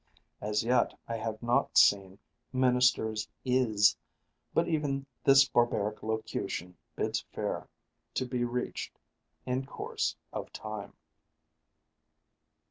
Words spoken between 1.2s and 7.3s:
not seen "ministers is," but even this barbaric locution bids